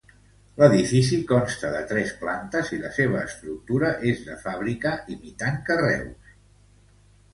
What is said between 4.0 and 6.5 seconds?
és de fàbrica imitant carreus.